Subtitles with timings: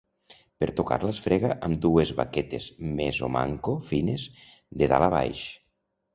[0.61, 4.27] Per tocar-la es frega amb dues baquetes més o manco fines
[4.83, 5.45] de dalt a baix.